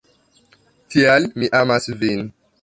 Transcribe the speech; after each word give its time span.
Tial 0.95 1.29
mi 1.43 1.51
amas 1.61 1.89
vin 2.01 2.27